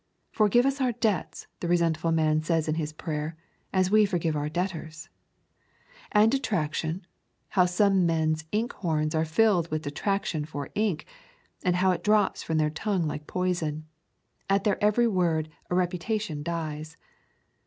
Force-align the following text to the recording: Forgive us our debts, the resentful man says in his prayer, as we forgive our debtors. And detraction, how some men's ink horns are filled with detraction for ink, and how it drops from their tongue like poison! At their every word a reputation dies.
Forgive 0.31 0.65
us 0.65 0.81
our 0.81 0.93
debts, 0.93 1.45
the 1.59 1.67
resentful 1.67 2.11
man 2.11 2.41
says 2.41 2.67
in 2.67 2.73
his 2.73 2.91
prayer, 2.91 3.37
as 3.71 3.91
we 3.91 4.03
forgive 4.03 4.35
our 4.35 4.49
debtors. 4.49 5.09
And 6.11 6.31
detraction, 6.31 7.05
how 7.49 7.67
some 7.67 8.07
men's 8.07 8.45
ink 8.51 8.73
horns 8.73 9.13
are 9.13 9.25
filled 9.25 9.69
with 9.69 9.83
detraction 9.83 10.43
for 10.43 10.71
ink, 10.73 11.05
and 11.63 11.75
how 11.75 11.91
it 11.91 12.03
drops 12.03 12.41
from 12.41 12.57
their 12.57 12.71
tongue 12.71 13.05
like 13.07 13.27
poison! 13.27 13.85
At 14.49 14.63
their 14.63 14.83
every 14.83 15.07
word 15.07 15.49
a 15.69 15.75
reputation 15.75 16.41
dies. 16.41 16.97